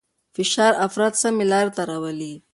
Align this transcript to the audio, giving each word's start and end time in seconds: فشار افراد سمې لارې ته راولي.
فشار 0.35 0.73
افراد 0.85 1.13
سمې 1.21 1.45
لارې 1.51 1.71
ته 1.75 1.81
راولي. 1.89 2.33